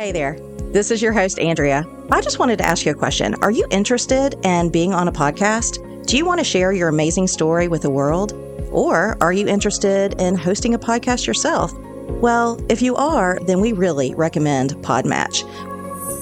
[0.00, 0.38] Hey there.
[0.72, 1.86] This is your host, Andrea.
[2.10, 3.34] I just wanted to ask you a question.
[3.42, 6.06] Are you interested in being on a podcast?
[6.06, 8.32] Do you want to share your amazing story with the world?
[8.72, 11.74] Or are you interested in hosting a podcast yourself?
[12.08, 15.42] Well, if you are, then we really recommend Podmatch.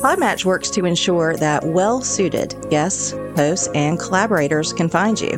[0.00, 5.36] Podmatch works to ensure that well suited guests, hosts, and collaborators can find you.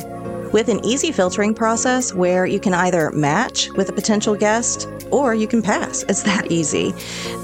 [0.51, 5.33] With an easy filtering process where you can either match with a potential guest or
[5.33, 6.03] you can pass.
[6.11, 6.93] It's that easy.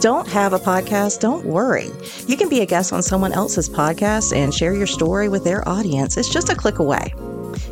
[0.02, 1.22] Don't have a podcast?
[1.22, 1.90] Don't worry.
[2.28, 5.68] You can be a guest on someone else's podcast and share your story with their
[5.68, 6.18] audience.
[6.18, 7.14] It's just a click away.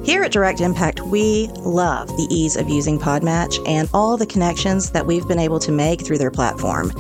[0.03, 4.91] Here at Direct Impact, we love the ease of using Podmatch and all the connections
[4.91, 6.91] that we've been able to make through their platform.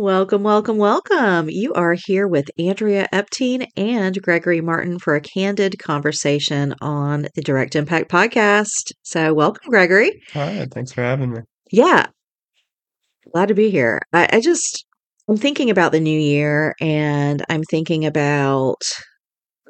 [0.00, 1.50] Welcome, welcome, welcome.
[1.50, 7.42] You are here with Andrea Epting and Gregory Martin for a candid conversation on the
[7.42, 8.92] Direct Impact podcast.
[9.02, 10.22] So, welcome, Gregory.
[10.32, 11.40] Hi, thanks for having me.
[11.70, 12.06] Yeah,
[13.30, 14.00] glad to be here.
[14.14, 14.86] I, I just,
[15.28, 18.80] I'm thinking about the new year and I'm thinking about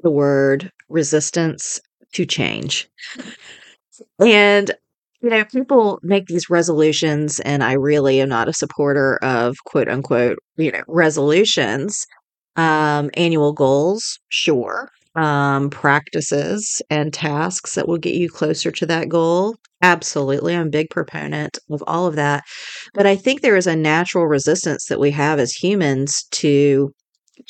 [0.05, 1.81] the word resistance
[2.13, 2.89] to change.
[4.19, 4.71] And
[5.23, 9.89] you know, people make these resolutions, and I really am not a supporter of quote
[9.89, 12.07] unquote, you know, resolutions.
[12.57, 14.91] Um, annual goals, sure.
[15.17, 19.57] Um, practices and tasks that will get you closer to that goal.
[19.83, 20.55] Absolutely.
[20.55, 22.45] I'm a big proponent of all of that.
[22.95, 26.93] But I think there is a natural resistance that we have as humans to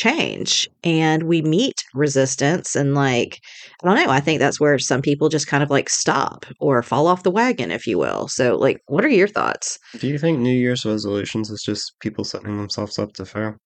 [0.01, 3.39] change and we meet resistance and like
[3.83, 6.83] i don't know i think that's where some people just kind of like stop or
[6.83, 8.27] fall off the wagon if you will.
[8.29, 9.79] So like what are your thoughts?
[9.99, 13.57] Do you think New Year's resolutions is just people setting themselves up to fail?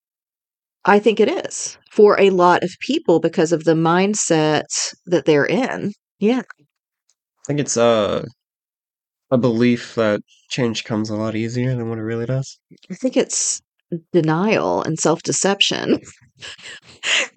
[0.85, 4.65] i think it is for a lot of people because of the mindset
[5.07, 5.91] that they're in.
[6.19, 6.41] Yeah.
[6.41, 8.25] I think it's uh,
[9.31, 10.19] a belief that
[10.49, 12.59] change comes a lot easier than what it really does.
[12.91, 13.61] i think it's
[14.11, 15.99] denial and self-deception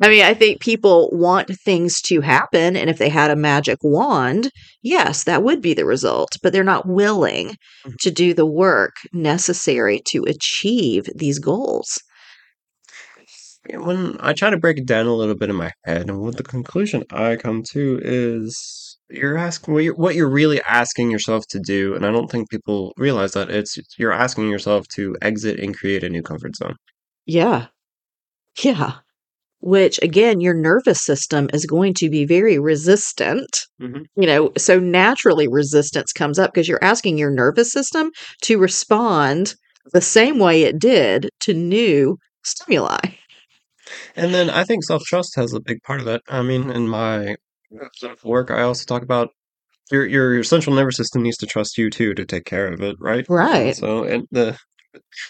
[0.00, 2.76] I mean, I think people want things to happen.
[2.76, 4.50] And if they had a magic wand,
[4.82, 6.36] yes, that would be the result.
[6.42, 7.96] But they're not willing Mhm.
[8.00, 11.98] to do the work necessary to achieve these goals.
[13.70, 16.36] When I try to break it down a little bit in my head, and what
[16.36, 21.44] the conclusion I come to is you're asking what you're, what you're really asking yourself
[21.50, 25.58] to do, and I don't think people realize that it's you're asking yourself to exit
[25.60, 26.76] and create a new comfort zone.
[27.26, 27.66] Yeah.
[28.62, 28.94] Yeah.
[29.60, 33.48] Which, again, your nervous system is going to be very resistant.
[33.82, 34.06] Mhm.
[34.16, 38.10] You know, so naturally resistance comes up because you're asking your nervous system
[38.42, 39.54] to respond
[39.92, 42.98] the same way it did to new stimuli.
[44.16, 46.22] And then I think self trust has a big part of that.
[46.28, 47.36] I mean, in my
[48.24, 49.30] work, I also talk about
[49.90, 52.80] your your your central nervous system needs to trust you too to take care of
[52.82, 53.26] it, right?
[53.28, 53.76] Right.
[53.76, 54.56] so, and the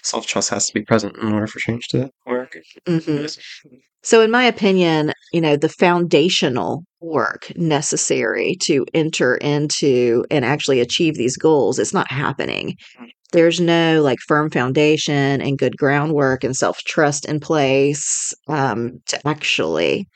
[0.02, 2.56] self trust has to be present in order for change to work.
[2.86, 3.26] hmm
[4.02, 10.80] So, in my opinion, you know, the foundational work necessary to enter into and actually
[10.80, 12.76] achieve these goals is not happening.
[13.32, 19.28] There's no like firm foundation and good groundwork and self trust in place um, to
[19.28, 20.08] actually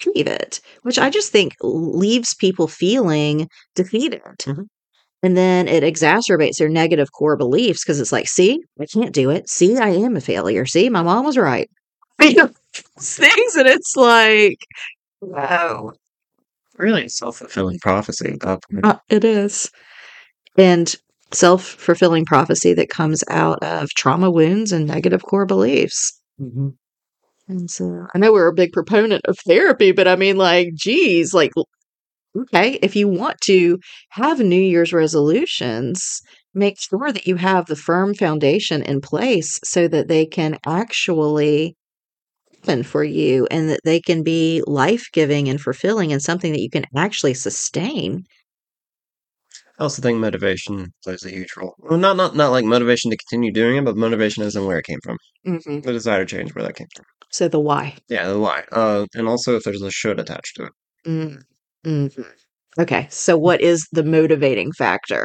[0.00, 4.22] achieve it, which I just think leaves people feeling defeated.
[4.40, 4.66] Mhm.
[5.22, 9.30] And then it exacerbates their negative core beliefs because it's like, see, I can't do
[9.30, 9.48] it.
[9.48, 10.66] See, I am a failure.
[10.66, 11.68] See, my mom was right.
[12.22, 12.50] You know,
[13.00, 14.58] things, and it's like,
[15.20, 15.92] wow,
[16.78, 18.84] Really, self fulfilling prophecy at that point.
[18.86, 19.70] uh, it is.
[20.58, 20.94] And
[21.32, 26.20] self fulfilling prophecy that comes out of trauma wounds and negative core beliefs.
[26.40, 26.74] Mhm.
[27.48, 31.34] And so I know we're a big proponent of therapy, but I mean, like, geez,
[31.34, 31.52] like,
[32.36, 33.78] okay, if you want to
[34.10, 36.20] have New Year's resolutions,
[36.54, 41.76] make sure that you have the firm foundation in place so that they can actually
[42.64, 46.60] happen for you and that they can be life giving and fulfilling and something that
[46.60, 48.24] you can actually sustain.
[49.78, 51.74] I also think motivation plays a huge role.
[51.78, 54.78] Well, not not not like motivation to continue doing it, but motivation as in where
[54.78, 55.16] it came from.
[55.44, 57.04] hmm The desire to change where that came from.
[57.30, 57.96] So the why.
[58.08, 58.64] Yeah, the why.
[58.70, 60.72] Uh, and also if there's a should attached to it.
[61.06, 61.42] Mm.
[61.86, 62.24] Mhm.
[62.78, 65.24] Okay, so what is the motivating factor?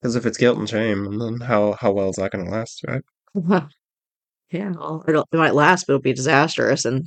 [0.00, 2.50] Because if it's guilt and shame, and then how how well is that going to
[2.50, 3.02] last, right?
[3.34, 3.68] Well,
[4.52, 7.06] yeah, well, it might last, but it'll be disastrous and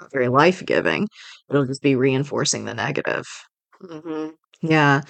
[0.00, 1.08] not very life giving.
[1.50, 3.26] It'll just be reinforcing the negative.
[3.82, 4.28] hmm
[4.62, 5.02] Yeah.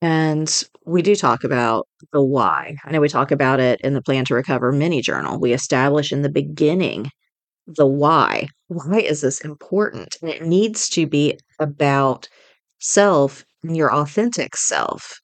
[0.00, 2.76] And we do talk about the why.
[2.84, 5.38] I know we talk about it in the Plan to Recover mini journal.
[5.38, 7.10] We establish in the beginning
[7.66, 8.48] the why.
[8.68, 10.16] Why is this important?
[10.22, 12.28] And it needs to be about
[12.80, 15.20] self and your authentic self.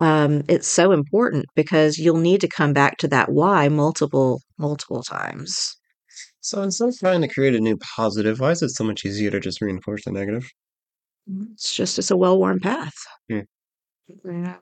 [0.00, 5.02] Um, it's so important because you'll need to come back to that why multiple, multiple
[5.02, 5.76] times.
[6.40, 9.30] So instead of trying to create a new positive, why is it so much easier
[9.30, 10.48] to just reinforce the negative?
[11.52, 12.94] It's just it's a well-worn path.
[13.30, 13.40] Hmm.
[14.24, 14.56] Yeah.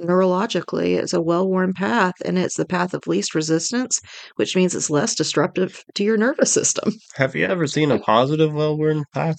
[0.00, 4.00] Neurologically, it's a well-worn path, and it's the path of least resistance,
[4.36, 6.92] which means it's less disruptive to your nervous system.
[7.16, 9.36] Have you ever seen a positive well-worn path?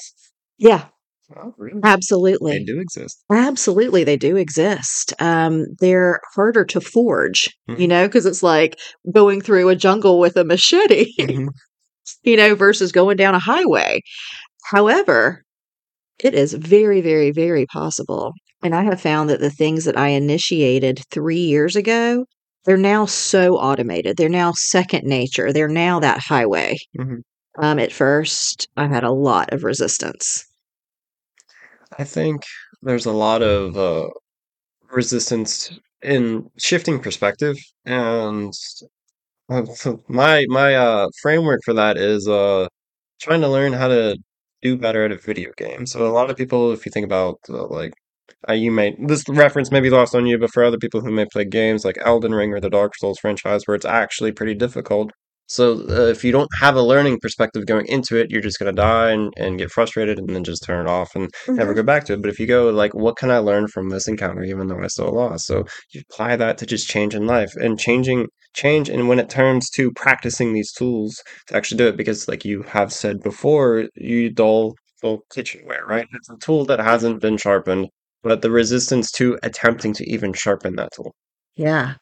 [0.58, 0.86] Yeah,
[1.36, 1.80] Oh, really?
[1.84, 2.54] absolutely.
[2.60, 3.24] They do exist.
[3.32, 5.14] Absolutely, they do exist.
[5.20, 7.90] Um, they're harder to forge, you Mhm.
[7.90, 8.78] know, because it's like
[9.14, 11.48] going through a jungle with a machete, Mhm.
[12.24, 14.02] you know, versus going down a highway.
[14.66, 15.44] However,
[16.20, 18.34] it is very, very, very possible.
[18.64, 22.26] And I have found that the things that I initiated three years ago,
[22.66, 24.18] they're now so automated.
[24.18, 25.54] They're now second nature.
[25.54, 26.78] They're now that highway.
[26.98, 27.22] Mhm.
[27.60, 30.46] Um, at first, I had a lot of resistance.
[31.98, 32.44] I think
[32.82, 34.10] there's a lot of uh,
[34.92, 35.72] resistance
[36.04, 38.54] in shifting perspective, and
[39.50, 39.64] uh,
[40.08, 42.68] my my uh, framework for that is uh,
[43.22, 44.18] trying to learn how to
[44.62, 45.86] do better at a video game.
[45.86, 47.94] So a lot of people, if you think about uh, like
[48.50, 51.12] uh, you may this reference may be lost on you, but for other people who
[51.12, 54.56] may play games like Elden Ring or the Dark Souls franchise, where it's actually pretty
[54.56, 55.12] difficult.
[55.48, 58.74] So uh, if you don't have a learning perspective going into it, you're just gonna
[58.74, 62.06] die and, and get frustrated and then just turn it off and never go back
[62.06, 62.22] to it.
[62.22, 64.88] But if you go like, what can I learn from this encounter, even though I
[64.88, 65.46] still lost?
[65.46, 68.90] So you apply that to just change in life and changing change.
[68.90, 72.64] And when it turns to practicing these tools to actually do it, because like you
[72.64, 76.08] have said before, you dull dull kitchenware, right?
[76.14, 77.90] It's a tool that hasn't been sharpened,
[78.24, 81.14] but the resistance to attempting to even sharpen that tool.
[81.56, 81.96] Yeah.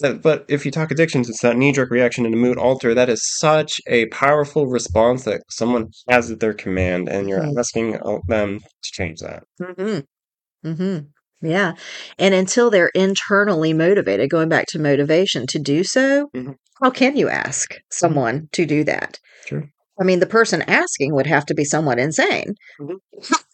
[0.00, 2.94] That- But if you talk addictions, it's that knee jerk reaction and a mood alter.
[2.94, 7.58] That is such a powerful response that someone has at their command, and you're Mhm.
[7.58, 9.42] asking uh, them to change that.
[9.60, 10.68] Mm-hmm.
[10.70, 11.48] Mm-hmm.
[11.48, 11.72] Yeah.
[12.18, 16.54] And until they're internally motivated, going back to motivation to do so, Mhm.
[16.82, 19.18] how can you ask someone to do that?
[19.46, 19.64] Sure.
[20.00, 22.54] I mean, the person asking would have to be somewhat insane.
[22.80, 22.96] Mhm.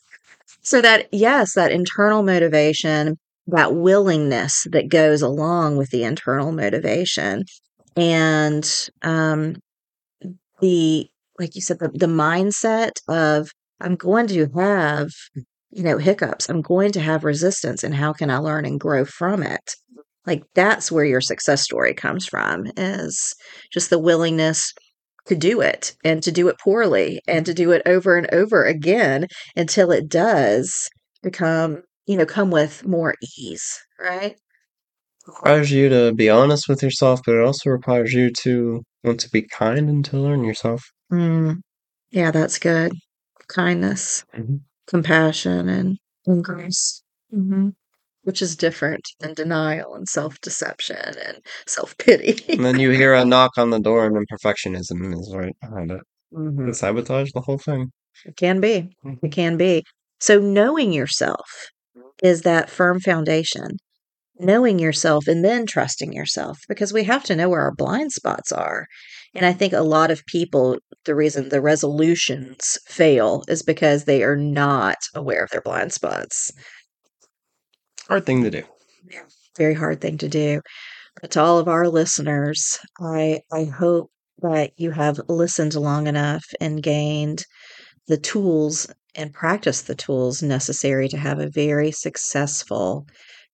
[0.63, 3.17] So that, yes, that internal motivation,
[3.49, 7.45] that willingness that goes along with the internal motivation,
[7.97, 9.57] and um,
[10.61, 11.09] the,
[11.39, 13.51] like you said, the, the mindset of,
[13.81, 15.09] I'm going to have,
[15.71, 16.49] you know, hiccups.
[16.49, 19.75] I'm going to have resistance, and how can I learn and grow from it?
[20.27, 23.35] Like that's where your success story comes from, is
[23.73, 24.73] just the willingness
[25.27, 28.65] to do it and to do it poorly and to do it over and over
[28.65, 30.89] again until it does
[31.23, 34.37] become, you know, come with more ease, right?
[35.27, 39.31] requires you to be honest with yourself, but it also requires you to want to
[39.31, 40.83] be kind and to learn yourself.
[41.13, 41.57] Mm,
[42.11, 42.93] yeah, that's good.
[43.49, 44.61] Kindness, Mhm.
[44.87, 47.71] compassion, and, and grace, hmm
[48.23, 50.97] which is different than denial and self deception
[51.27, 52.37] and self pity.
[52.55, 55.93] And then you hear a knock on the door, and then perfectionism is right behind
[55.93, 56.01] it.
[56.35, 56.67] Mhm.
[56.67, 57.93] To sabotage the whole thing.
[58.25, 58.97] It can be.
[59.23, 59.85] It can be.
[60.21, 61.47] So, knowing yourself
[62.23, 63.79] is that firm foundation.
[64.39, 68.53] Knowing yourself and then trusting yourself because we have to know where our blind spots
[68.53, 68.87] are.
[69.35, 74.23] And I think a lot of people, the reason the resolutions fail is because they
[74.23, 76.53] are not aware of their blind spots.
[78.09, 78.63] Hard thing to do.
[79.11, 79.25] Yeah,
[79.57, 80.61] Very hard thing to do.
[81.21, 84.11] But to all of our listeners, I I hope
[84.43, 87.45] that you have listened long enough and gained
[88.07, 93.07] the tools and practice the tools necessary to have a very successful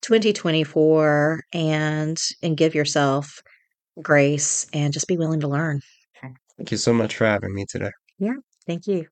[0.02, 3.42] 2024 and and give yourself
[4.00, 5.80] grace and just be willing to learn.
[6.56, 7.90] Thank you so much for having me today.
[8.18, 9.11] Yeah, thank you.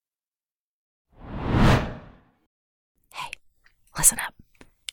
[3.97, 4.33] Listen up.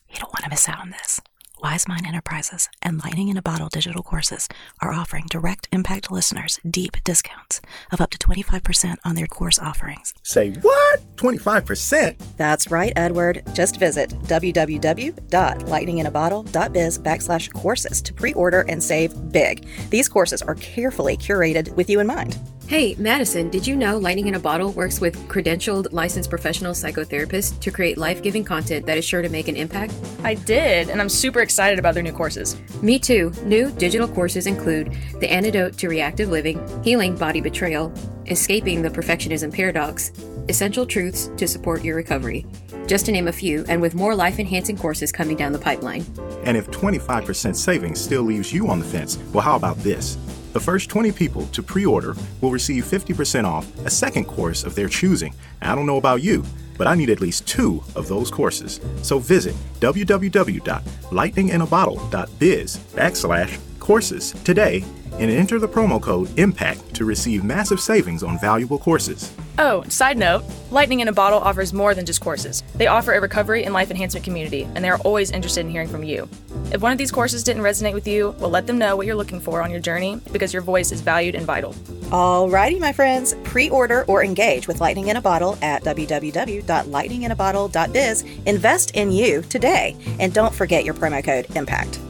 [0.09, 1.21] You don't want to miss out on this.
[1.61, 4.47] Wise Mind Enterprises and Lightning in a Bottle digital courses
[4.81, 7.59] are offering direct impact listeners deep discounts
[7.91, 10.13] of up to 25% on their course offerings.
[10.23, 11.01] Say what?
[11.17, 12.15] 25%?
[12.37, 13.43] That's right, Edward.
[13.53, 19.67] Just visit www.lightninginabottle.biz backslash courses to pre-order and save big.
[19.89, 22.37] These courses are carefully curated with you in mind.
[22.69, 27.59] Hey, Madison, did you know Lightning in a Bottle works with credentialed licensed professional psychotherapists
[27.61, 29.91] to create life giving content that is sure to make an impact?
[30.23, 32.57] I did, and I'm super excited about their new courses.
[32.83, 33.31] Me too.
[33.43, 37.91] New digital courses include The Antidote to Reactive Living, Healing Body Betrayal,
[38.27, 40.11] Escaping the Perfectionism Paradox,
[40.47, 42.45] Essential Truths to Support Your Recovery.
[42.85, 46.05] Just to name a few, and with more life enhancing courses coming down the pipeline.
[46.43, 50.19] And if 25% savings still leaves you on the fence, well, how about this?
[50.53, 54.75] The first 20 people to pre order will receive 50% off a second course of
[54.75, 55.33] their choosing.
[55.61, 56.45] I don't know about you,
[56.77, 58.79] but I need at least two of those courses.
[59.03, 67.79] So visit www.lightninginabottle.biz backslash courses today and enter the promo code IMPACT to receive massive
[67.79, 69.33] savings on valuable courses.
[69.57, 72.61] Oh, side note Lightning in a Bottle offers more than just courses.
[72.75, 75.87] They offer a recovery and life enhancement community, and they are always interested in hearing
[75.87, 76.29] from you.
[76.71, 79.15] If one of these courses didn't resonate with you, well, let them know what you're
[79.15, 81.73] looking for on your journey because your voice is valued and vital.
[82.11, 88.23] Alrighty, my friends, pre order or engage with Lightning in a Bottle at www.lightninginabottle.biz.
[88.45, 92.08] Invest in you today, and don't forget your promo code IMPACT.